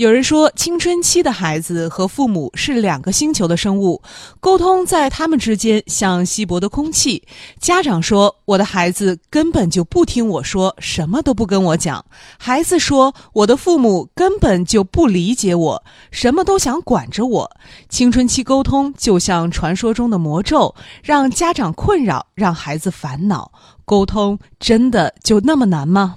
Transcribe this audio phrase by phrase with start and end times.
[0.00, 4.00] 有人说，青春期的孩子和父母是两个星球的生物，
[4.40, 7.22] 沟通在他们之间像稀薄的空气。
[7.60, 12.02] 家长说：“我的孩子根本就不听我说，什么都不跟我讲。”
[12.40, 17.50] 孩子说：“我的父母根本就不理解我，什么都想管着我。”
[17.90, 23.52] 青春期沟通就像传说中的魔咒，让家长困扰，让孩子烦恼。
[23.84, 26.16] 沟通真的就那么难吗？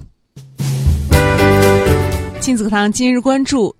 [2.40, 3.74] 亲子课堂今日关注：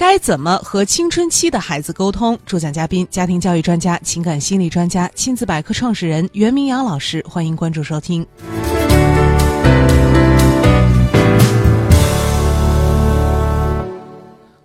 [0.00, 2.38] 该怎么和青春期的孩子沟通？
[2.46, 7.22] 主讲嘉宾：家庭教育专家、情感心理专家、亲子百科创始人袁明阳老师。
[7.28, 8.26] 欢迎关注收听。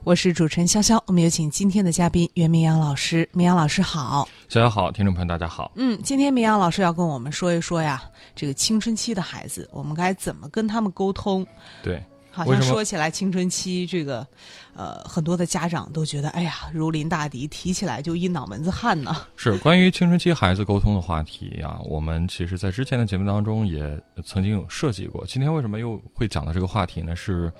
[0.06, 3.28] 我是主持人潇潇，我们有请今天的嘉宾袁明阳老师。
[3.34, 5.70] 明阳老师好，潇潇好，听众朋友大家好。
[5.76, 8.02] 嗯，今天明阳老师要跟我们说一说呀，
[8.34, 11.46] 这个青春期的孩子，我们该怎么跟他们沟通？
[11.84, 12.02] 对。
[12.44, 14.28] 好像说起来青春期这个，
[14.76, 19.16] 呃，很多的家长都觉得，哎呀，如临大敌，提起来就一脑门子汗呢。
[19.38, 25.26] 是关于青春期孩子沟通的话题啊，我们其实在之前的节目当中也曾经有涉及过。
[25.26, 27.16] 今天为什么又会讲到这个话题呢？
[27.16, 27.52] 是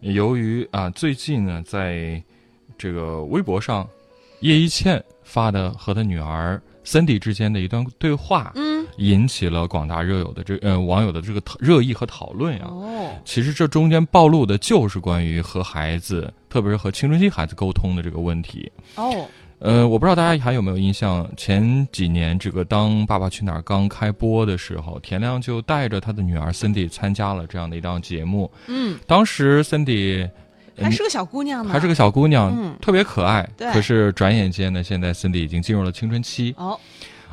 [0.00, 2.22] 由于啊，最近呢，在
[2.76, 3.88] 这个微博上，
[4.40, 6.60] 叶一茜发的和她女儿。
[6.82, 12.66] 森迪之间的一段对话，嗯，引起了广大热友的这呃网友的这个热议和讨论呀。
[12.68, 18.70] 哦，其实这中间暴露的就是关于和孩子，特别是和青春期孩子沟通的这个问题。
[18.96, 19.26] 哦，
[19.58, 28.50] 呃，我不知道大家还有没有印象，前几年这个当《爸爸去哪儿》刚开播的时候，田亮就带着他的女儿 Cindy 参加了这样的一档节目。
[28.66, 30.28] 嗯，当时 Cindy。
[30.80, 33.46] 还是个小姑娘呢，还是个小姑娘，嗯，特别可爱。
[33.54, 36.54] 对，可是转眼间呢，现在 Cindy 已经进入了青春期。
[36.56, 36.78] 哦，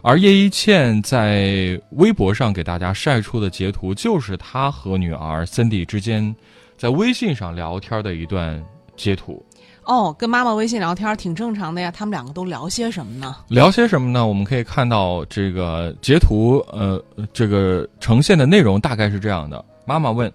[0.02, 6.36] 而叶一茜在微博上给大家晒出的截图，就是她和女儿 Cindy 之间
[6.78, 8.64] 在微信上聊天的一段
[8.96, 9.44] 截图。
[9.84, 11.90] 哦，跟妈妈微信聊天挺正常的呀。
[11.90, 13.36] 他们两个都聊些什么呢？
[13.48, 14.26] 聊些什么呢？
[14.26, 17.02] 我们可以看到这个截图，呃，
[17.32, 20.32] 这个呈现的内容大概是这样的：妈妈问：“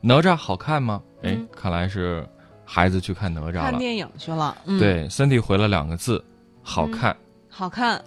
[0.00, 2.26] 哪吒好看吗？”哎，看来是。
[2.70, 4.54] 孩子去看哪吒了，看电影去了。
[4.78, 6.22] 对，，Cindy 回了两个字
[6.62, 7.16] ：“好看。”
[7.48, 7.98] 好看。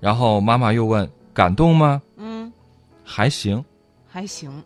[0.00, 2.52] 然后妈妈又问：“感动吗？”嗯，
[3.04, 3.62] 还行。
[4.08, 4.62] 还行。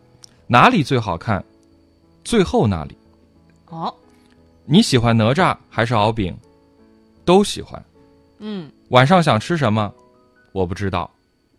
[0.47, 1.43] 哪里最好看？
[2.23, 2.97] 最后那里。
[3.69, 3.93] 哦。
[4.65, 6.35] 你喜欢哪吒还是敖丙？
[7.25, 7.83] 都喜欢。
[8.39, 8.71] 嗯。
[8.89, 9.93] 晚上想吃什么？
[10.51, 11.09] 我不知道。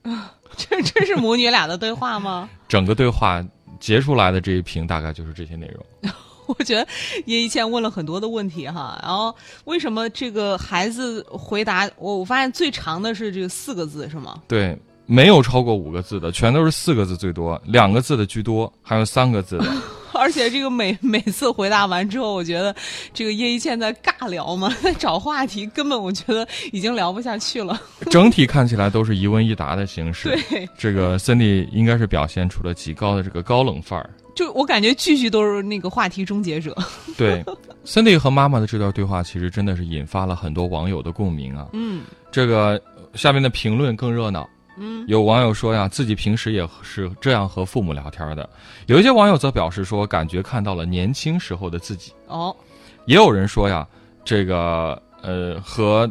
[0.57, 2.49] 这这是母女俩的对话吗？
[2.69, 3.45] 整个对话
[3.81, 5.85] 截出来的这一屏大概就是这些内容。
[6.59, 6.87] 我觉得
[7.27, 9.35] 叶一茜问了很多的问题哈，然后
[9.65, 12.19] 为什么这个孩子回答我？
[12.19, 14.43] 我发现最长的是这个四个字是吗？
[14.47, 19.65] 对，没有超过五个字的，全都是四个字最多，两个字的居多，还有三个字的。
[20.17, 22.75] 而且这个每每次回答完之后，我觉得
[23.13, 27.79] 这个叶一茜在尬聊嘛， 在找话题，根本我觉得已经聊不下去了。
[28.11, 30.29] 整体看起来都是一问一答的形式。
[30.49, 34.09] 对，这个森迪应该是表现出了极高的这个高冷范儿。
[34.35, 36.77] 就我感觉，句句都是那个话题终结者。
[37.17, 37.45] 对
[37.85, 41.69] ，，Cindy 和妈妈的这段对话，其实真的是引发了很多网友的共鸣啊。
[41.73, 42.03] 嗯，
[42.33, 42.81] 这个
[43.15, 44.49] 下面的评论更热闹。
[44.77, 48.49] 嗯，有网友说呀，自己平时也是这样和父母聊天的。
[48.87, 52.13] 有一些网友则表示说，感觉看到了年轻时候的自己。
[52.27, 52.55] 哦，
[53.07, 53.87] 也有人说呀，
[54.25, 56.11] 这个呃和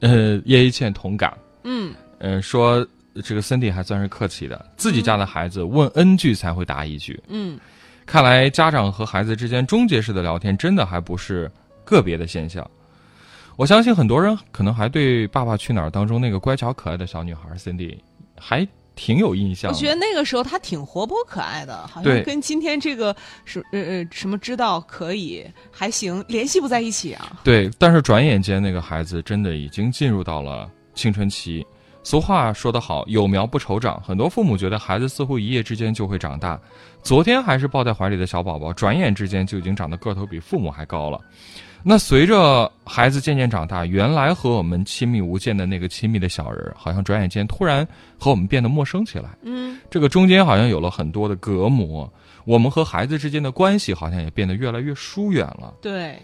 [0.00, 1.32] 呃叶一茜同感。
[1.62, 2.84] 嗯，呃说。
[3.22, 7.20] 这个 Cindy 还算是客气的，自己家的孩子问 N 句才会答一句。
[7.28, 7.58] 嗯，
[8.06, 11.50] 看来家长和孩子之间终结式的聊天，真的还不是
[11.84, 12.68] 个别的现象。
[13.56, 17.98] 我相信很多人可能还对《爸爸去哪儿》当中那个乖巧可爱的小女孩 Cindy
[18.38, 19.72] 还挺有印象。
[19.72, 23.14] 我觉得那个时候她挺活泼可爱的，好像跟今天这个
[23.44, 27.40] 是呃呃什么知道可以还行联系不在一起啊。
[27.42, 31.66] 对，但是转眼间那个孩子真的已经进入到了青春期。
[32.08, 34.02] 俗话说得好，有苗不愁长。
[34.02, 36.58] 很多父母觉得孩子似乎一夜之间就会长大，
[37.02, 41.20] 昨天还是抱在怀里的小宝宝，转眼之间就已经长得个头比父母还高了。
[41.82, 47.86] 那随着孩子渐渐长大，原来和我们亲密无间的那个亲密的小人，好像转眼间突然
[48.18, 49.28] 和我们变得陌生起来。
[49.42, 52.10] 嗯，这个中间好像有了很多的隔膜，
[52.46, 55.74] 我们和孩子之间的关系好像也变得越来越疏远了。
[55.82, 56.18] 对。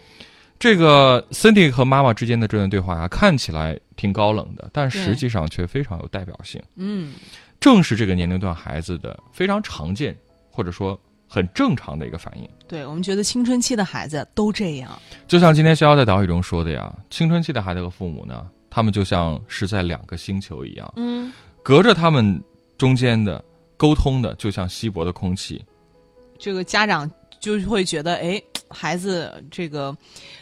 [0.57, 6.63] 这个 Cindy 和妈妈之间的这段对话啊，看起来挺高冷的，但实际上却非常有代表性。
[6.77, 7.15] 嗯，
[7.61, 10.17] 正是这个年龄段孩子的非常常见，
[10.51, 10.99] 或者说
[11.29, 12.49] 很正常的一个反应。
[12.67, 14.91] 对我们觉得青春期的孩子都这样。
[15.27, 18.49] 就像今天逍遥在导语中说的呀，青春期的孩子和父母呢。
[18.77, 21.33] 他们就像是在两个星球一样，嗯，
[21.63, 22.43] 隔着他们
[22.77, 23.41] 中间的
[23.77, 25.65] 沟通的，就像稀薄的空气。
[26.41, 27.09] 这个家长
[27.39, 29.97] 就会觉得，哎，孩子这个，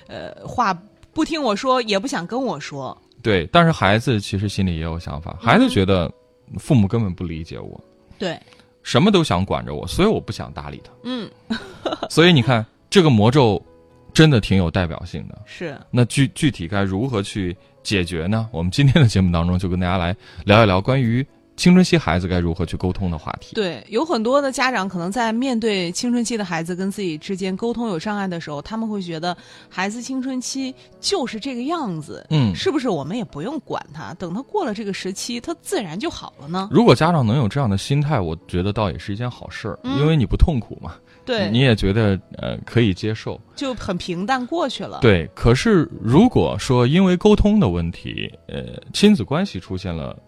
[0.07, 0.73] 呃，话
[1.13, 2.97] 不听我说，也不想跟我说。
[3.23, 6.13] 对，但是孩子其实心里也有想法，孩子觉得
[6.59, 7.81] 父母根本不理解我，
[8.19, 8.39] 对，
[8.83, 10.93] 什么都想管着我，所以我不想搭理他。
[11.05, 11.31] 嗯，
[12.11, 13.65] 所以你看，这个魔咒
[14.13, 15.39] 真的挺有代表性的。
[15.47, 18.49] 是，那具具体该如何去解决呢？
[18.53, 20.15] 我们今天的节目当中就跟大家来
[20.45, 21.25] 聊一聊关于
[21.63, 23.55] 青春期孩子该如何去沟通的话题。
[23.55, 29.37] 对，有很多的家长可能在面对青春期的孩子跟自己之间沟通有障碍的时候，他们会觉得
[29.69, 36.69] 孩子青春期就是这个样子，嗯，是不是我们也不用管他，等他过了这个时期，他自然就好了呢？
[36.73, 43.41] 如果家长能有这样的心态，我觉得倒也是一件好事儿，嗯因为你不痛苦嘛，对，你也觉得呃可以接受。
[43.55, 50.19] 就很平淡过去了。，对，可是如果说因为沟通的问题，呃，亲子关系出现了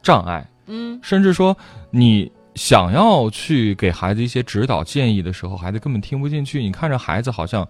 [0.00, 1.56] 障碍，嗯，甚至说
[1.90, 6.62] 你想要去给孩子一些指导建议的时候，孩子根本听不进去。
[6.62, 7.66] 你看着孩子好像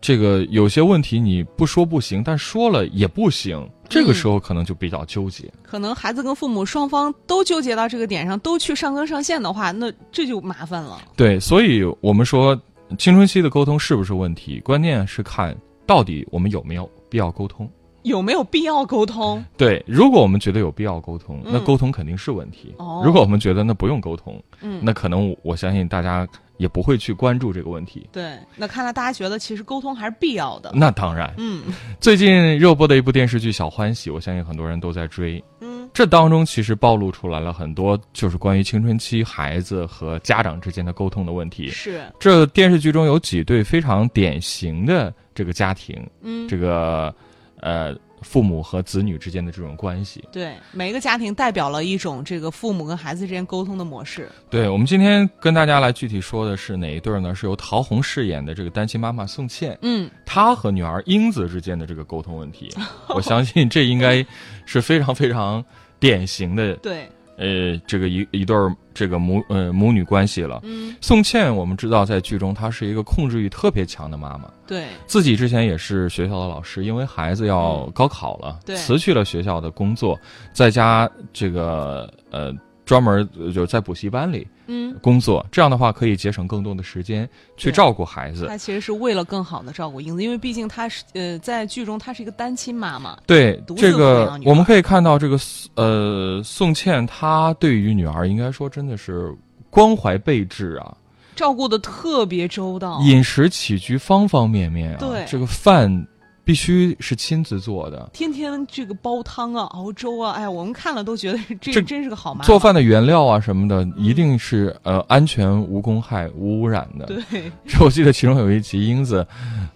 [0.00, 5.52] 这个有些问题你不说不行，但说了也不行，这个时候可能就比较纠结。
[5.62, 11.00] 可能孩子跟父母双方都纠结到这个点上，都去上纲上线的话，那这就麻烦了。
[11.16, 12.58] 对，所以我们说
[12.96, 15.56] 青春期的沟通是不是问题，关键是看
[15.86, 17.68] 到底我们有没有必要沟通。
[18.02, 19.44] 有没有必要沟通？
[19.56, 22.74] 对，如果我们觉得有必要沟通，那嗯沟通肯定是问题。
[22.78, 26.26] 哦如果我们觉得那不用沟通，嗯，那可能我我相信大家
[26.56, 28.08] 也不会去关注这个问题。
[28.12, 30.72] 对，那看来大家觉得其实沟通还是必要的。
[30.74, 31.64] 那当然，嗯
[32.00, 35.42] 最近热播的一部电视剧《小欢喜》，我相信很多人都在追。
[35.60, 41.68] 嗯，这当中其实暴露出来了很多，就是关于青春期孩子和家长之间的沟通的问题。
[41.68, 47.14] 是，这电视剧中有几对非常典型的这个家庭，嗯，这个
[47.62, 50.22] 呃父母和子女之间的这种关系。
[50.30, 54.30] 对，每一个家庭代表了一种这个父母跟孩子之间沟通的模式。
[54.48, 57.34] 对我们今天跟大家来具体说的是哪一对儿呢？
[57.34, 62.70] 是由陶虹饰演的这个单亲妈妈宋茜，嗯，她和女儿英子之间的这个沟通问题，
[63.08, 64.24] 我相信这应该
[64.66, 65.64] 是非常非常
[65.98, 70.60] 典型的 对，呃这个一一对儿这个母呃母女关系了。
[70.64, 78.76] 嗯，宋茜我们知道在剧中她是一个控制欲特别强的妈妈，对，自己之前也是学校的老师，因为孩子要高考了，对。
[78.76, 80.18] 辞去了学校的工作，
[80.52, 82.52] 在家这个呃
[82.84, 88.46] 专门就是在补习班里嗯，工作，这样的话可以节省更多的时间去照顾孩子。
[88.46, 93.16] 他其实是为了更好的照顾英子，因为毕竟她是呃在剧中她是一个单亲妈妈。
[93.26, 95.38] 对这个我们可以看到这个
[95.74, 99.34] 呃宋茜，她对于女儿应该说真的是
[99.70, 100.96] 关怀备至啊，
[101.36, 106.06] 照顾的特别周到，饮食起居方方面面啊，哦对这个饭
[106.44, 108.10] 必须是亲自做的。
[108.12, 112.44] 天天这个煲汤啊、熬粥啊，哎，我们看了都觉得这这真是个好妈妈。
[112.44, 117.06] 做饭的原料啊什么的，一定是呃安全、无公害、无污染的。
[117.06, 119.26] 对，这我记得其中有一集，英子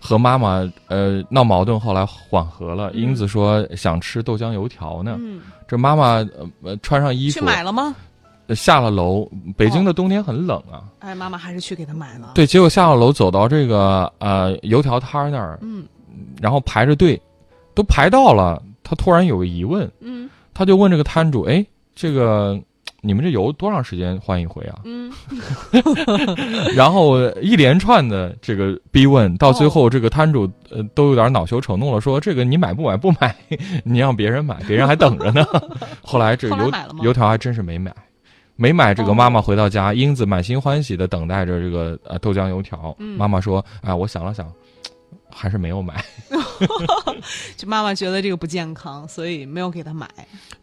[0.01, 2.91] 和妈妈呃闹矛盾，后来缓和了。
[2.93, 7.95] 英子说想吃豆浆油条呢，嗯，这妈妈呃呃穿上衣服去买了吗？
[8.49, 9.29] 呃下了楼。
[9.57, 15.85] 北京的冬天很冷啊，哎，妈妈还是去给他买了。，对，结果下了楼走到这个呃油条摊儿那儿，嗯
[16.41, 17.21] 然后排着队，
[17.75, 21.65] 都排到了，他突然有个疑问，嗯他就问这个摊主：“哎，
[21.95, 22.59] 这个
[23.03, 25.13] 你们这油多长时间换一回啊？”嗯，
[26.75, 32.97] 然后一连串的这个逼问，到最哦后这个摊主呃都有点恼羞成怒了，说：“这个你买不买？
[32.97, 33.37] 不买，
[33.85, 35.45] 你让别人买，别人还等着呢。
[36.03, 37.95] ”后来这个油油条还真是没买。
[38.59, 42.97] 没买，这个哦妈妈回到家，英子满心欢喜的等待着这个呃豆浆油条。
[42.99, 44.51] 嗯妈妈说：“哎，我想了想，
[45.37, 46.03] 还是没有买。
[47.57, 50.09] 就妈妈觉得这个不健康，所以没有给他买。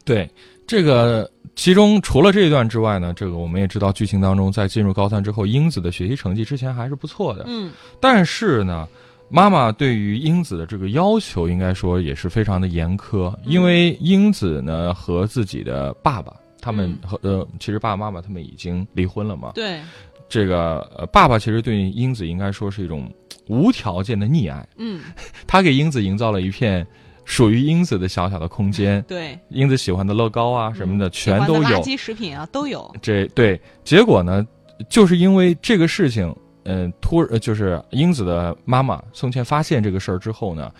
[0.04, 0.28] 对，
[0.66, 7.44] 这个其中除了这一段之外呢，这个我们也知道，剧情当中在进入高三之后，英子的学习成绩之前还是不错的。
[7.46, 8.88] 嗯但是呢，
[9.28, 16.34] 妈妈对于英子的这个要求，应该说也是非常的严苛，因为英子呢和自己的爸爸。
[16.60, 19.52] 他们和呃，其实爸爸妈妈他们已经离婚了嘛。
[19.54, 19.82] 对，
[20.30, 23.12] 这个呃，爸爸其实对英子应该说是一种
[23.48, 25.00] 无条件的溺爱，嗯
[25.46, 26.86] 他给英子营造了一片
[27.24, 29.02] 属于英子的小小的空间。
[29.08, 31.62] 对，英子喜欢的乐高啊什么的，嗯全都有。
[31.62, 32.94] 垃圾食品啊都有。
[33.00, 34.46] 这对，结果呢，
[34.88, 36.34] 就是因为这个事情，
[36.64, 40.72] 嗯、突呃就是英子的妈妈宋茜发现这个事儿之后呢，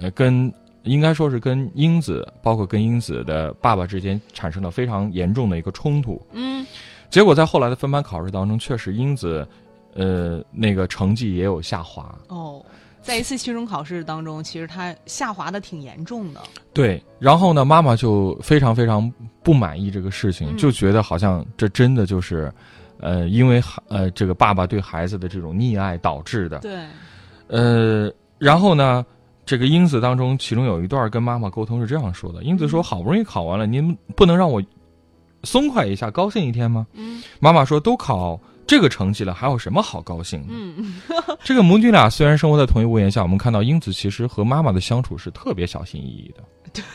[0.00, 0.52] 呃，跟
[0.84, 6.20] 应该说是跟英子，包括跟英子的爸爸之间产生了非常严重的一个冲突。
[6.32, 6.66] 嗯
[7.10, 9.46] 结果在后来的分班考试当中，确实英子，
[9.94, 12.14] 呃，那个成绩也有下滑。
[12.28, 12.64] 哦
[13.02, 16.40] 在一次期中考试当中，其实他下滑的挺严重的。
[16.72, 22.52] 对，然后呢，妈妈就非常非常不满意这个事情，嗯就觉得好像这真的就是，
[23.00, 26.60] 呃，因为孩呃这个爸爸对孩子的这种溺爱导致的。
[26.60, 26.86] 对，
[27.48, 28.08] 呃，
[28.38, 29.04] 然后呢，
[29.44, 34.62] 这个英子当中，其中有一段跟妈妈沟通是这样说的：英子说，好不容易考完了，您不能让我
[35.42, 36.86] 松快一下，高兴一天吗？
[36.92, 38.38] 嗯妈妈说，都考
[38.72, 40.54] 这个成绩了，还有什么好高兴的？
[40.54, 41.02] 嗯，
[41.44, 46.42] 这个母女俩虽然生活在同一屋檐下，我们看到英子其实和妈妈的相处是特别小心翼翼的。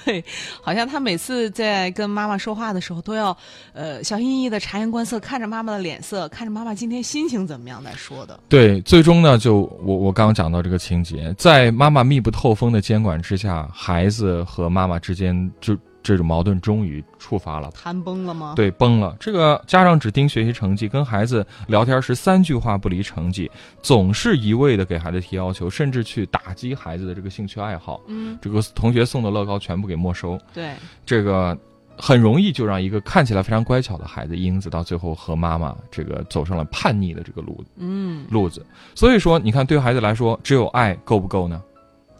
[0.03, 0.25] 对，
[0.59, 3.37] 好像她每次在跟妈妈说话的时候，都要
[3.73, 8.39] 呃小心翼翼的察言观色，看着妈妈的脸色，看着妈妈今天心情怎么样再说的。
[8.49, 15.77] 对，最终呢，就我我刚刚讲到这个情节，在妈妈密不透风的监管之下，孩子和妈妈之间就
[16.07, 17.69] 这种矛盾终于触发了。
[17.71, 18.53] 谈崩了吗？
[18.55, 19.15] 对，崩了。
[19.19, 23.49] 这个家长只盯学习成绩，跟孩子聊天时三句话不离成绩，
[23.81, 27.99] 总是一味的给孩子提要求，甚至去打击孩子的这个兴趣爱好。
[28.07, 30.73] 嗯，这个同学送的乐高全部给没收，对，
[31.05, 31.57] 这个
[31.97, 38.65] 很容易就让一个看起来非常乖巧的孩子英子，到最后和妈妈这个走上了叛逆的这个路嗯，路子。
[38.95, 41.61] 所以说，你看，对孩子来说，只有爱够不够呢？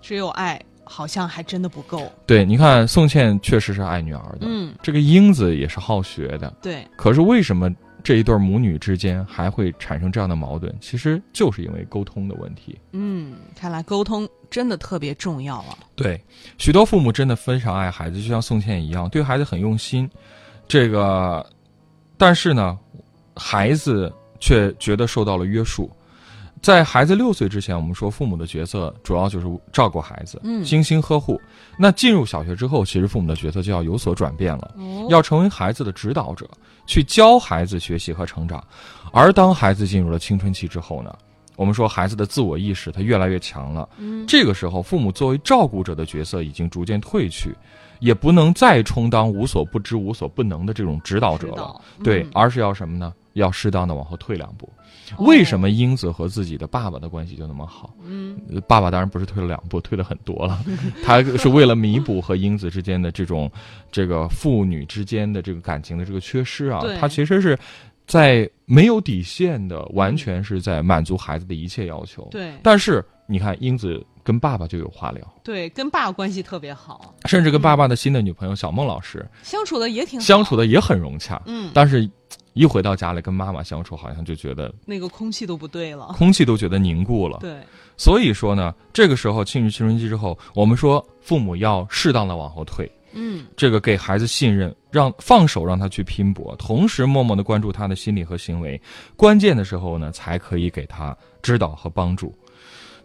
[0.01, 2.11] 只有爱好像还真的不够。
[2.25, 6.53] 对，你看宋茜确实是爱女儿的，嗯，这个英子也是好学的。
[6.61, 7.69] 对，可是为什么
[8.03, 10.73] 这一对母女之间还会产生这样的矛盾？
[10.79, 12.79] 其实就是因为沟通的问题。
[12.91, 15.77] 嗯，看来沟通真的特别重要啊。
[15.95, 16.23] 对，
[16.57, 20.09] 许多父母真的非常爱孩子，就像宋茜一样，对孩子很用心。
[20.67, 21.45] 这个，
[22.17, 22.77] 但是呢，
[23.35, 25.91] 孩子却觉得受到了约束。
[26.61, 31.39] 在孩子六岁之前，我们说父母的角色主要就是照顾孩子，嗯精心呵护。
[31.77, 34.73] 那进入小学之后，其实父母的角色就要有所转变了。
[34.77, 36.49] 哦要成为孩子的指导者，
[36.85, 38.63] 去教孩子学习和成长。
[39.13, 41.15] 而当孩子进入了青春期之后呢，
[41.55, 43.87] 我们说孩子的自我意识他越来越强了。
[43.97, 47.55] 嗯这个时候，父母作为照顾者的角色已经逐渐褪去，
[47.99, 51.79] 也不能再充当无所不知、无所不能的这种指导者了。
[52.03, 53.13] 对，嗯而是要什么呢？
[53.37, 54.67] 要适当的往后退两步。
[54.67, 54.73] 哦
[55.19, 57.95] 为什么英子和自己的爸爸的关系就那么好？
[58.03, 60.59] 嗯呃爸爸当然不是退了两步，退了很多了。
[61.01, 63.49] 他是为了弥补和英子之间的这种
[63.89, 67.57] 这个父女之间的这个感情的这个缺失啊对，他其实是
[68.05, 72.27] 在没有底线的，完全是在满足孩子的一切要求。
[72.29, 81.41] 对但是你看，英子跟爸爸就有话聊，对，跟爸爸关系特别好，甚至跟爸爸的新的女朋友小孟老师相处的也挺好相处的也很融洽。
[81.45, 82.09] 嗯，但是，
[82.57, 86.15] 一回到家里跟妈妈相处，好像就觉得那个空气都不对了。
[86.17, 87.37] 空气都觉得凝固了。
[87.39, 87.61] 对，
[87.95, 98.81] 所以说呢，这个时候进入青春期之后，我们说父母要适当的往后退，嗯这个给孩子信任，让放手让他去拼搏，同时默默的关注他的心理和行为，
[99.15, 102.33] 关键的时候呢，才可以给他指导和帮助。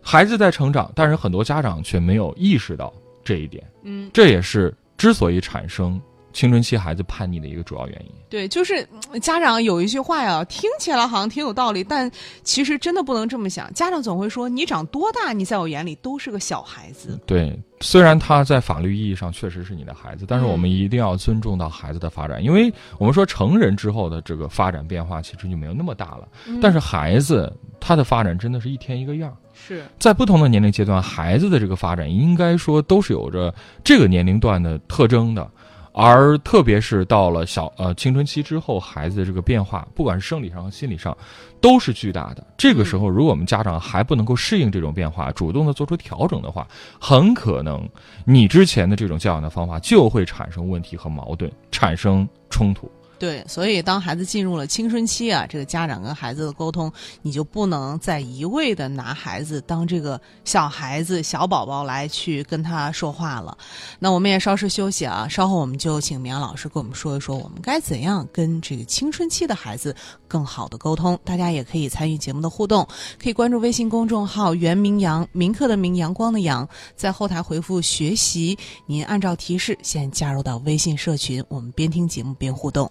[0.00, 2.92] 孩子在成长，但是很多家长却没有意识到
[3.22, 6.00] 这一点，嗯，这也是之所以产生
[6.32, 8.12] 青春期孩子叛逆的一个主要原因。
[8.28, 12.10] 对，就是嗯家长有一句话呀，听起来好像挺有道理，但
[12.42, 13.72] 其实真的不能这么想。
[13.74, 17.20] 家长总会说，你长多大，你在我眼里都是个小孩子。
[17.26, 26.28] 对，虽然他在法律意义上确实是你的孩子，但是嗯我们一定要尊重到孩子的发展，因为我们说成人之后的这个发展变化其实就没有那么大了，
[26.60, 29.36] 但是孩子他的发展真的是一天一个样儿。
[29.54, 35.48] 是，在不同的年龄阶段，孩子的这个发展应该说都是有着这个年龄段的特征的，
[35.92, 41.16] 而特别是到了小呃青春期之后，孩子的这个变化，不管是生理上和心理上，
[41.60, 42.46] 都是巨大的。
[42.56, 46.66] 这个时候，如果我们家长还不能够适应这种变化，主动的做出调整的话，
[46.98, 47.86] 很可能
[48.24, 52.90] 你之前的这种教养的方法就会产生问题和矛盾，产生冲突。
[53.22, 63.56] 对，所以当孩子进入了青春期啊，这个家长跟孩子的沟通，你就不能再一味的拿孩子当这个小孩子、小宝宝来去跟他说话了。
[64.00, 69.94] 那我们也稍事休息啊，稍后我们就请明阳老师跟我们说一说，我们该怎样跟这个青春期的孩子
[70.26, 71.16] 更好的沟通。
[71.22, 72.84] 大家也可以参与节目的互动，
[73.22, 82.90] 可以关注微信公众号“袁明阳”，明课的明，阳光的阳，在后台回复“学习”，您按照提示先加入到微信社群，我们边听节目边互动。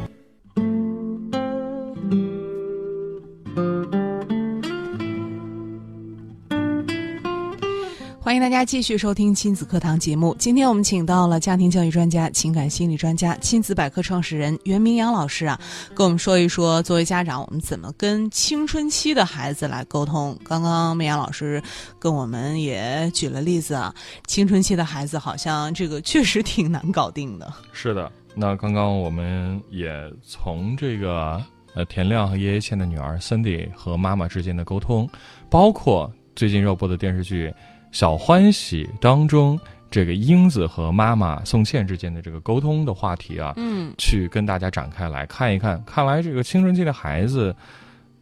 [8.41, 10.35] 迎大家继续收听亲子课堂节目。
[10.39, 15.61] 今天我们请到了家庭教育专家、情感心理专家、亲子百科创始人袁明阳老师啊，
[15.93, 20.35] 跟我们说一说，作为家长，我们怎么跟青春期的孩子来沟通。
[20.43, 21.61] 刚刚明阳老师
[21.99, 23.93] 跟我们也举了例子啊，
[24.25, 27.53] 青春期的孩子好像这个确实挺难搞定的。
[27.71, 29.91] 是的，那刚刚我们也
[30.25, 31.39] 从这个
[31.75, 35.07] 呃田亮和叶叶倩的女儿 Cindy 和妈妈之间的沟通，
[35.47, 37.53] 包括最近热播的电视剧。
[37.91, 45.83] 小欢喜当中，这个英子和妈妈宋茜之间的这个沟通的话题啊，嗯，去跟大家展开来看一看。
[45.85, 47.53] 看来这个青春期的孩子，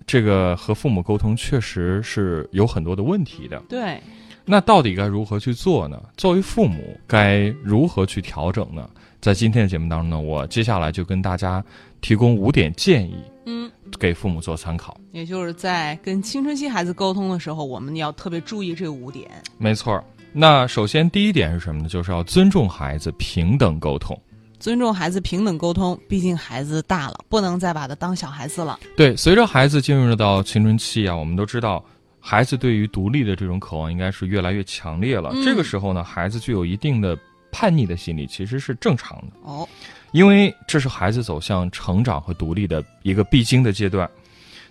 [0.07, 3.61] 这个和父母沟通确实是有很多的问题的。
[3.69, 4.01] 对，
[4.43, 6.01] 那到底该如何去做呢？
[6.17, 8.89] 作为父母，该如何去调整呢？
[9.21, 11.63] 在今天的节目当中呢，我接下来就跟大家
[12.01, 13.15] 提供五点建议。
[13.45, 13.69] 嗯。
[13.99, 19.27] 给父母做参考，也就是在跟青春期孩子沟通的时候，我们要特别注意这五点。
[19.57, 21.89] 没错，那首先第一点是什么呢？
[21.89, 24.15] 就是要尊重孩子，平等沟通。
[24.59, 25.99] 尊重孩子，平等沟通。
[26.07, 28.79] 毕竟孩子大了，不能再把他当小孩子了。
[28.95, 31.83] 对，随着孩子进入到青春期啊，我们都知道，
[32.19, 35.31] 孩子对于独立的这种渴望应该是越来越强烈了。
[35.43, 37.17] 这个时候呢，孩子具有一定的
[37.51, 39.34] 叛逆的心理，其实是正常的。
[39.44, 39.68] 哦。
[40.12, 44.10] 因为这是孩子走向成长和独立的一个必经的阶段，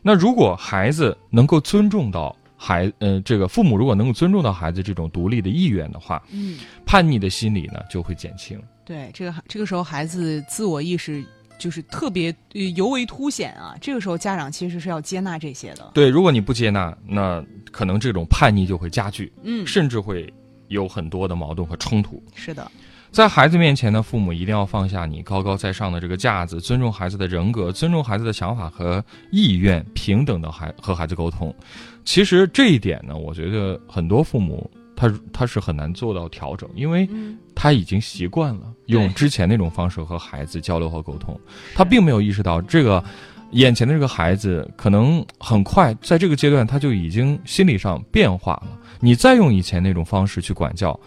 [0.03, 8.61] 那如果孩子能够尊重到孩，呃，这个父母如果能够尊重到孩子这种独立的意愿的话，嗯，叛逆的心理呢就会减轻。
[8.85, 11.25] 对，这个这个时候孩子自我意识
[11.57, 12.35] 就是特别
[12.75, 13.77] 尤为凸显啊。
[13.81, 15.93] 这个时候家长其实是要接纳这些的。
[15.95, 20.33] 对，如果你不接纳，那可能这种叛逆就会加剧，嗯，甚至会
[20.69, 22.23] 有很多的矛盾和冲突。
[22.35, 22.71] 是的。
[23.11, 31.53] 在孩子面前呢，父母一定要放下你高高在上的这个架子，尊重孩子的人格，尊重孩子的想法和意愿，平等的孩和孩子沟通。
[32.05, 37.09] 其实这一点呢，我觉得很多父母他他是很难做到调整，因为
[37.55, 41.41] 他已经习惯了用之前那种方式和孩子交流和沟通，
[41.75, 43.03] 他并没有意识到这个
[43.53, 48.79] 眼前的这个孩子可能很快在这个阶段他就已经心理上变化了。
[49.01, 50.99] 你再用以前那种方式去管教，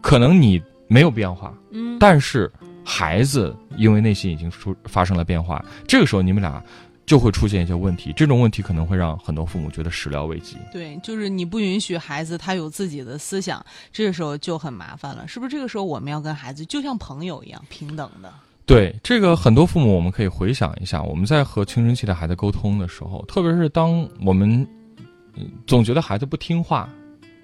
[0.00, 0.62] 可能你。
[0.90, 2.50] 没有变化，嗯，但是
[2.82, 6.64] 孩子因为内心已经出发生了变化，这个时候你们俩
[7.04, 10.56] 就会出现一些问题，这种问题可能会让很多父母觉得始料未及。
[10.72, 15.50] 对，就是你不允许孩子他有自己的思想，这个时候就很麻烦了，是不是？
[15.50, 18.32] 这个时候我们要跟孩子就像朋友一样平等的。
[18.64, 24.66] 对，这个很多父母我们可以回想一下，我们在和青春期的孩子沟通的时候，特别是当我们
[25.66, 26.88] 总觉得孩子不听话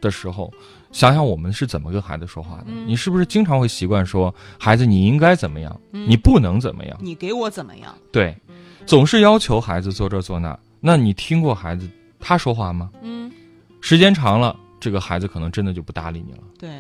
[0.00, 0.52] 的时候。
[0.92, 2.66] 想想我们是怎么跟孩子说话的？
[2.87, 6.96] 你是不是经常会习惯说孩子你应该怎么样，你不能怎么样？
[7.00, 7.92] 你给我怎么样？
[8.12, 8.33] 对，
[8.87, 10.57] 总是要求孩子做这做那。
[10.78, 12.92] 那你听过孩子他说话吗？
[13.02, 13.28] 嗯，
[13.80, 16.44] 时间长了，这个孩子可能真的就不搭理你了。
[16.61, 16.70] 对，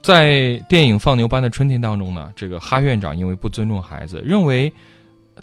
[0.00, 4.72] 在电影《放牛班的春天》当中呢，这个哈院长因为不尊重孩子，认为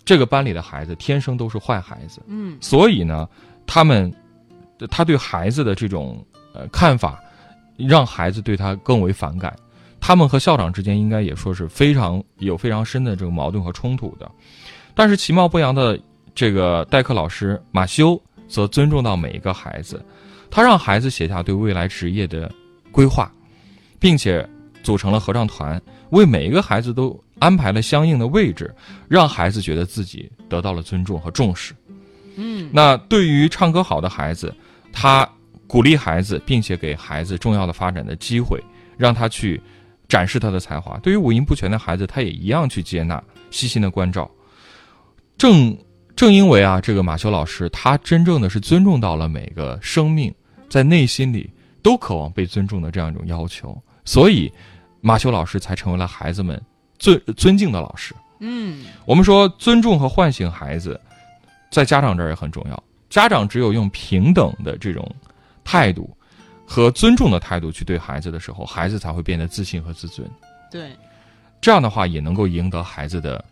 [0.03, 2.19] 这个班里的孩子天生都是坏孩子。
[2.25, 3.29] 嗯，所以呢，
[3.67, 4.11] 他们
[4.89, 7.21] 他对孩子的这种呃看法。
[7.77, 9.53] 让孩子对他更为反感，
[9.99, 14.31] 他们和校长之间应该也说是非常有非常深的这个矛盾和冲突的。
[14.93, 15.99] 但是其貌不扬的
[16.33, 20.01] 这个代课老师马修则尊重到每一个孩子，
[20.49, 22.49] 他让孩子写下对未来职业的
[22.93, 23.29] 规划，
[23.99, 24.47] 并且
[24.81, 28.73] 组成了合唱团，为每一个孩子都安排了相应的位置，
[29.09, 31.73] 让孩子觉得自己得到了尊重和重视。
[32.37, 34.55] 嗯，那对于唱歌好的孩子，
[34.95, 35.29] 他。
[35.67, 38.63] 鼓励孩子，并且给孩子重要的发展的机会，
[38.97, 39.59] 让他去
[40.07, 40.95] 展示他的才华。
[40.99, 44.29] 对于五音不全的孩子，他也一样去接纳、细心的关照。
[45.39, 45.75] 正
[46.15, 50.33] 正因为啊，这个马修老师他真正的是尊重到了每个生命
[50.69, 54.49] 在内心里都渴望被尊重的这样一种要求，所以
[55.01, 56.61] 马修老师才成为了孩子们
[56.99, 58.13] 尊尊敬的老师。
[58.39, 61.01] 嗯，我们说尊重和唤醒孩子，
[61.71, 62.83] 在家长这儿也很重要。
[63.15, 65.09] 家长只有用平等的这种。
[65.67, 66.15] 态度
[66.63, 70.29] 和尊重的态度去对孩子的时候，孩子才会变得自信和自尊。
[70.69, 70.91] 对，
[71.59, 73.43] 这样的话也能够赢得孩子的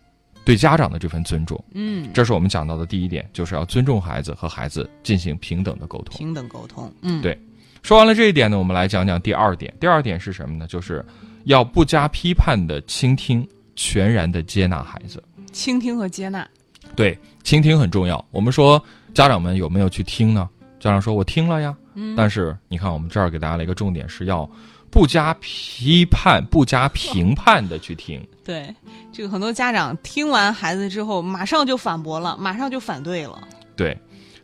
[0.45, 1.59] 对家长的这份尊重。
[1.73, 6.15] 嗯，这是我们讲到的第一点，就是要尊重孩子和孩子进行平等的沟通。
[6.15, 7.35] 平等沟通，嗯，对。
[7.81, 9.73] 说完了这一点呢，我们来讲讲第二点。
[9.79, 10.67] 第二点是什么呢？
[10.67, 11.03] 就是
[11.45, 15.23] 要不加批判的倾听，全然的接纳孩子。
[15.51, 16.47] 倾听和接纳，
[16.95, 18.23] 对，倾听很重要。
[18.29, 18.79] 我们说
[19.13, 20.49] 家长们有没有去听呢？
[20.79, 21.75] 家长说：“我听了呀。”
[22.17, 24.49] 但是你看，我们这儿给大家了一个重点，是要
[24.89, 28.25] 不加批判、不加评判的去听。
[28.43, 28.73] 对，
[29.11, 33.47] 这个很多家长听完孩子之后，马上就反驳了，马上就反对了。
[33.75, 33.97] 对，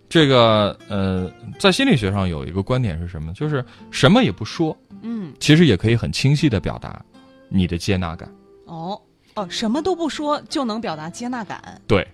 [0.07, 3.33] 这个呃，在心理学上有一个观点是什么？
[3.33, 7.03] 就是什么也不说，嗯，其实也可以很清晰的表达
[7.49, 8.31] 你的接纳感。
[8.65, 9.01] 哦
[9.33, 11.81] 哦，什么都不说就能表达接纳感。
[11.87, 12.07] 对，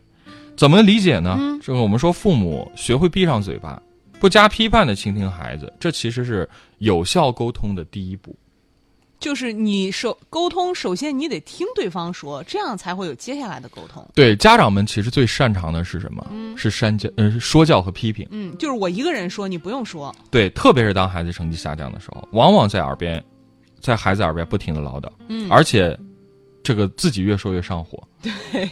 [0.55, 1.35] 怎么理解呢？
[1.39, 3.81] 嗯这个我们说父母学会闭上嘴巴，
[4.19, 8.35] 不加批判的倾听孩子，这其实是有效沟通的第一步。
[9.17, 14.05] 就是你首沟通，首先你得听对方说，这样才会有接下来的沟通。
[14.13, 16.23] 对家长们其实最擅长的是什么？
[16.55, 18.27] 是煽教，呃，是说教和批评。
[18.29, 20.13] 嗯，就是我一个人说，你不用说。
[20.29, 23.23] 对，特别是当孩子成绩下降的时候，往往在耳边，
[23.79, 25.97] 在孩子耳边不停的唠叨，嗯而且
[26.65, 28.67] 这个自己越说越上火，对，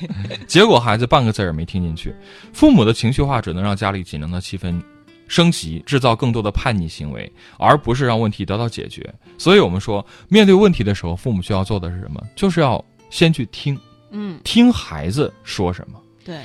[0.47, 2.11] 结果孩子半个字儿也没听进去，
[2.51, 4.81] 父母的情绪化只能让家里紧张的气氛
[5.27, 9.13] 升级，制造更多的叛逆行为，而不是让问题得到解决。
[9.37, 12.19] 所以我们说，面对问题的时候，父母需要做的是什么？
[12.35, 13.79] 就是要先去听，
[14.09, 16.01] 嗯，听孩子说什么。
[16.25, 16.41] 对，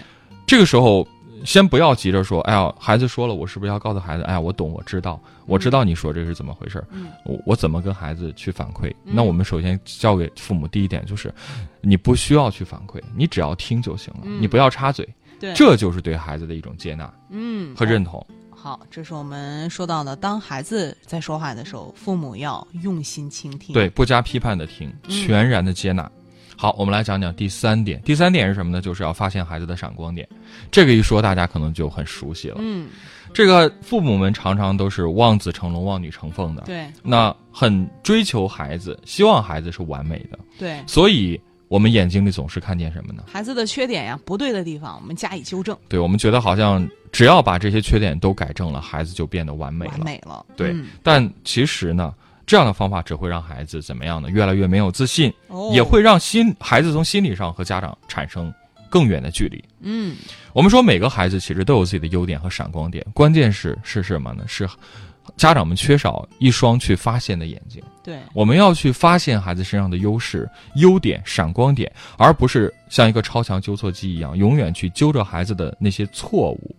[0.46, 1.08] 这个时候，
[1.44, 8.92] 先不要急着说，哎呀，孩子说了，我是不是要告诉孩子，哎呀，我懂，我知道，我知道你说这是怎么回事儿，嗯我我怎么跟孩子去反馈？
[9.04, 11.32] 那我们首先教给父母第一点就是，
[11.80, 15.08] 你不需要去反馈，你只要听就行了，嗯你不要插嘴，
[15.40, 18.24] 对，这就是对孩子的一种接纳嗯和认同。
[18.50, 23.72] 好，这是我们说到的，当孩子在说话的时候，父母要用心倾听。
[23.72, 26.10] 对，，不加批判的听，嗯全然的接纳。
[26.60, 28.02] 好，我们来讲讲第三点。
[28.04, 28.80] 第三点是什么呢？
[28.82, 30.28] 就是要发现孩子的闪光点。
[30.72, 32.56] 这个一说，大家可能就很熟悉了。
[32.58, 32.88] 嗯，
[33.32, 43.22] 这个父母们常常都是望子成龙、望女成凤的，对那很追求孩子，希望孩子是完美的，对，所以我们眼睛里总是看见什么呢？
[43.28, 49.92] 孩子的缺点呀，不对的地方，我们加以纠正，对我们觉得好像只要把这些缺点都改正了，孩子就变得完美了。
[49.92, 50.44] 完美了。
[50.56, 52.12] 对，嗯但其实呢，
[52.48, 54.30] 这样的方法只会让孩子怎么样呢？
[54.30, 58.52] 越来越没有自信，哦也会让心孩子从心理上和家长产生
[58.88, 59.62] 更远的距离。
[59.80, 60.16] 嗯
[60.54, 64.44] 我们说每个孩子其实都有自己的优点和闪光点，关键是是什么呢？
[64.48, 64.66] 是
[65.36, 67.82] 家长们缺少一双去发现的眼睛。
[68.02, 76.74] 对，我们要去发现孩子身上的优势、优点、闪光点，而不是像一个超强纠错机一样，永远去揪着孩子的那些错误。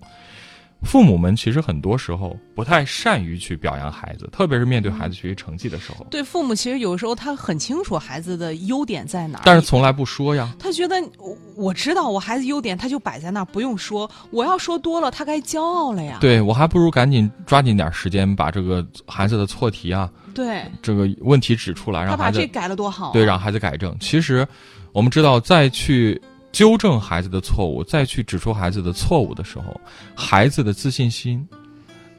[0.84, 10.54] 父母们其实很多时候不太善于去表扬孩子，特别是面对孩子学习成绩的时候，对，父母其实有时候他很清楚孩子的优点在哪儿，但是从来不说呀。
[10.58, 14.10] 他觉得我我知道我孩子优点，他就摆在那儿，不用说。
[14.32, 16.18] 我要说多了，他该骄傲了呀。
[16.22, 23.96] 对我还不如赶紧抓紧点时间把这个孩子的错题啊，对，这个问题指出来，他让孩子把这改了多好啊、对让孩子改正。
[24.00, 24.48] 其实，
[24.94, 26.20] 我们知道，再去
[26.52, 29.80] 纠正孩子的错误，再去指出孩子的错误的时候，
[30.16, 31.48] 孩子的自信心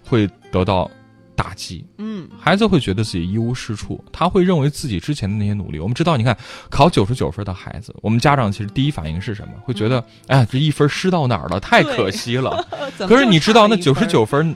[0.05, 0.90] 会得到
[1.35, 1.85] 打击。
[1.99, 5.79] 嗯，孩子会觉得自己一无是处，他会认为自己之前的那些努力。
[5.79, 6.37] 我们知道，你看
[6.69, 9.55] 考九十九分的孩子，我们家长其实第一反应是什么？
[9.62, 11.59] 会觉得，哎呀，这一分失到哪儿了？
[11.59, 12.66] 太可惜了。
[13.09, 14.55] 可是你知道，那九十九分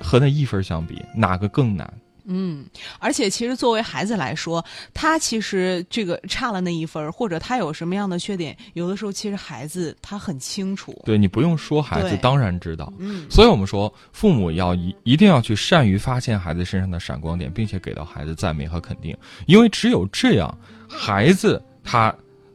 [0.00, 1.92] 和那一分相比，哪个更难？
[2.26, 2.64] 嗯，
[2.98, 10.98] 而且其实作为孩子来说，他其实这个差了那一分儿，或者他有什么样的缺点，有的时候其实孩子他很清楚。
[11.04, 12.92] 对你不用说，孩子当然知道。
[12.98, 20.58] 嗯，所以我们说，父母要一一定要去善于发现孩子身上的闪光点，并且给到孩子赞美和肯定，因为只有这样，
[20.88, 22.14] 孩子他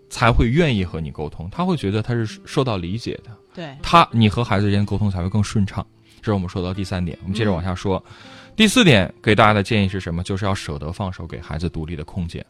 [0.10, 5.86] 才会愿意和你沟通，他会觉得他是受到理解的，对，他你和孩子之间沟通才会更顺畅。
[6.22, 8.04] 这是我们说到第三点，我们接着往下说。
[8.56, 10.22] 第四点给大家的建议是什么？
[10.22, 12.46] 就是要舍得放手，给孩子独立的空间。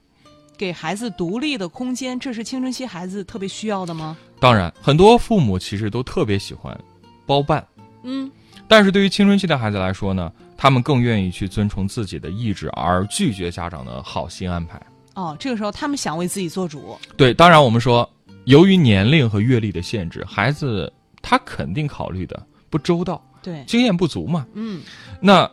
[0.58, 4.18] 给孩子独立的空间，这是青春期孩子特别需要的吗？
[4.40, 6.78] 当然，很多父母其实都特别喜欢
[7.26, 7.66] 包办，
[8.04, 8.30] 嗯，
[8.68, 14.82] 但是对于青春期的孩子来说呢，他们更愿意去遵从自己的意志，而拒绝家长的好心安排。
[15.14, 16.98] 哦，这个时候他们想为自己做主。
[17.16, 18.10] 对，当然我们说，
[18.46, 24.46] 由于年龄和阅历的限制，孩子他肯定考虑的不周到，对，经验不足嘛。
[24.54, 24.82] 嗯，
[25.22, 25.50] 那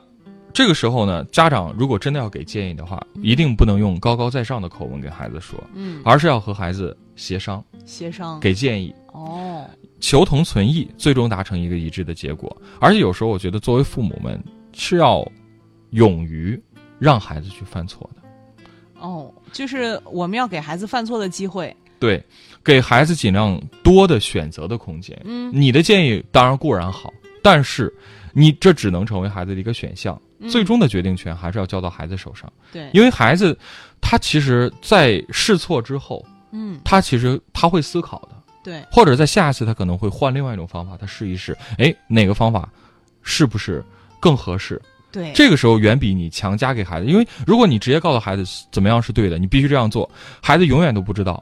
[0.52, 8.40] 这个时候呢，家长如果真的要给建议的话，一定不能用高高在上的口吻给孩子说，嗯，而是要和孩子协商，协商。
[8.40, 8.94] 给建议。
[9.12, 9.68] 哦，
[10.00, 12.54] 求同存异，最终达成一个一致的结果。
[12.80, 15.26] 而且有时候，我觉得作为父母们是要
[15.90, 16.60] 勇于
[16.98, 18.22] 让孩子去犯错的。
[19.00, 21.74] 哦，就是我们要给孩子犯错的机会。
[21.98, 22.22] 对，
[22.62, 25.18] 给孩子尽量多的选择的空间。
[25.24, 27.10] 嗯你的建议当然固然好，
[27.46, 27.94] 但是
[28.32, 32.52] 你这只能成为孩子的一个选项，嗯最终的决定权还是要交到孩子手上。
[32.72, 33.56] 对，因为孩子
[34.00, 38.30] 他其实，在试错之后，嗯，他其实他会思考的。
[38.64, 42.68] 对，或者在下一次他可能会换另外一种方法，他试一试，哎，哪个方法
[43.22, 43.80] 是不是
[44.18, 44.82] 更合适？
[45.12, 50.10] 对，这个时候远比你强加给孩子，因为如果你直接告诉孩子怎么样是对的，你必须这样做，
[50.42, 51.40] 孩子永远都不知道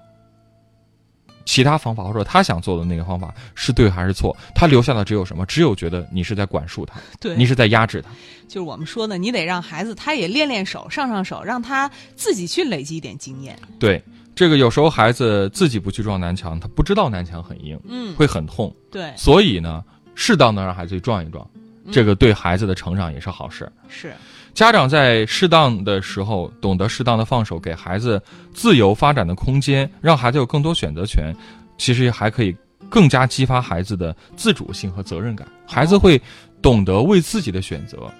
[1.45, 5.45] 其他方法或者他想做的那个方法是对还是错，他留下的只有什么？
[5.47, 8.11] 只有觉得你是在管束他，对你是在压制他。
[8.47, 13.59] 就是我们说的，你得让孩子他也练练手，上上手，让他自己去累积一点经验。
[13.79, 14.03] 对，
[14.35, 18.75] 这个有时候孩子自己不去撞南墙，他不知道南墙很硬，嗯，会很痛。
[18.91, 19.83] 对，所以呢，
[20.15, 21.49] 适当的让孩子去撞一撞，
[21.93, 23.71] 这个对孩子的成长也是好事。
[23.89, 24.15] 是，
[24.55, 31.35] 家长在适当的时候懂得适当的放手，给孩子自由发展的空间，让孩子有更多选择权，
[31.77, 32.57] 其实还可以
[32.89, 35.47] 更加激发孩子的自主性和责任感。
[35.67, 36.21] 孩子会
[36.63, 38.11] 懂得为自己的选择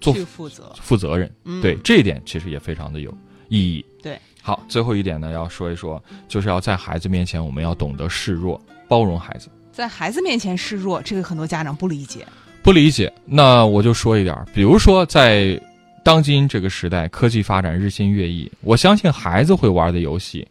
[0.00, 0.72] 做去负责。
[0.80, 1.30] 负责任。
[1.44, 3.12] 嗯对这一点其实也非常的有
[3.48, 3.84] 意义。
[4.02, 9.48] 对，好，最后一点呢，要说一说，就是要在孩子面前，我们要懂得示弱，包容孩子。
[9.70, 12.26] 在孩子面前示弱，这个很多家长不理解。
[12.62, 15.60] 不理解，那我就说一点儿，比如说在
[16.04, 20.46] 当今这个时代，科技发展日新月异，我相信孩子会玩的游戏，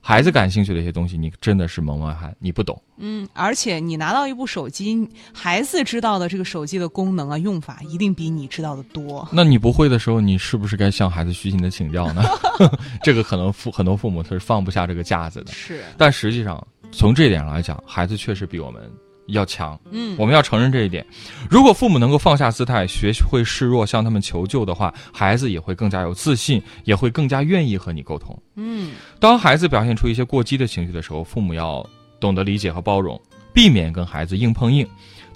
[0.00, 2.80] 孩子感兴趣的一些东西，你真的是门外汉，你不懂。
[2.96, 9.28] 嗯，而且你拿到一部手机，孩子知道的这个手机的功能啊、用法，一定比你知道的多。
[9.32, 12.22] 那你不会的时候，你是不是该向孩子虚心的请教呢？
[13.02, 18.82] 这个可能父很多父母他是放不下这个架子的，是，但实际上从这一点上来讲，孩子确实比我们
[19.28, 19.78] 要强。
[19.90, 21.04] 嗯，我们要承认这一点。
[21.48, 28.36] 如果父母能够放下姿态，学会示弱，向他们求救的话，孩子也会更加有自信，也会更加愿意和你沟通。
[28.56, 31.88] 嗯，当孩子表现出一些过激的情绪的时候，父母要
[32.20, 33.20] 懂得理解和包容，
[33.52, 34.86] 避免跟孩子硬碰硬，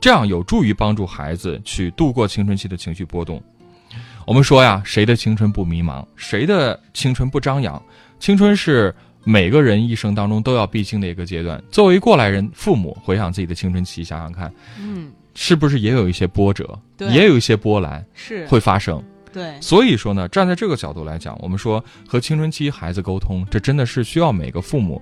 [0.01, 3.43] 这样有助于帮助孩子去度过青春期的情绪波动。
[4.27, 6.05] 我们说呀，谁的青春不迷茫？
[6.17, 7.83] 谁的青春不张扬？
[8.21, 11.63] 青春是每个人一生当中都要必经的一个阶段。
[11.71, 19.03] 作为过来人，父母回想自己的青春期，想想看，嗯，是不是也有一些波折，也有一些波澜是，会发生？
[19.33, 25.01] 对，所以说呢，站在这个角度来讲，我们说和青春期孩子沟通，这真的是需要每个父母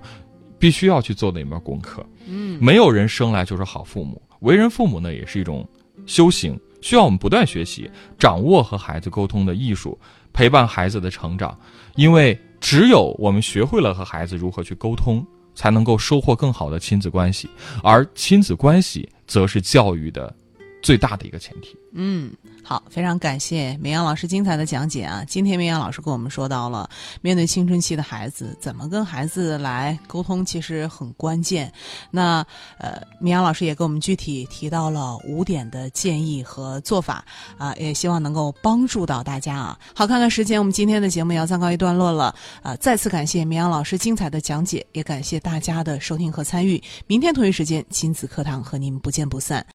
[0.57, 2.05] 必须要去做的一门功课。
[2.27, 5.67] 嗯，没有人生来就是好父母，为人父母呢也是一种
[6.05, 9.99] 修行，需要我们不断学习，掌握和孩子沟通的艺术，
[10.31, 11.57] 陪伴孩子的成长。
[11.95, 17.49] 因为只有我们学会了和孩子如何去沟通，才能够收获更好的亲子关系，
[17.83, 20.33] 而亲子关系则是教育的
[20.81, 21.77] 最大的一个前提。
[21.93, 22.31] 嗯，
[22.63, 25.25] 好，非常感谢绵阳老师精彩的讲解啊！
[25.27, 26.89] 今天绵阳老师跟我们说到了，
[27.19, 31.69] 面对青春期的孩子，怎么跟孩子来沟通，其实很关键。
[32.09, 32.45] 那
[32.77, 37.25] 呃，绵阳老师也给我们具体提到了五点的建议和做法
[37.57, 39.77] 啊、也希望能够帮助到大家啊。
[39.93, 46.81] 好，看看时间，我们今天的节目也要暂告一段落了啊、再次感谢绵阳老师精彩的讲解，也感谢大家的收听和参与。
[47.05, 49.65] 明天同一时间，亲子课堂和您不见不散。